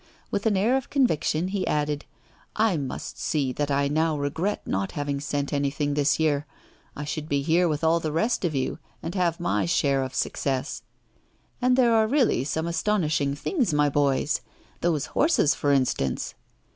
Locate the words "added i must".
1.67-3.19